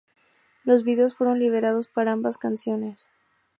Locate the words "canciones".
2.39-3.11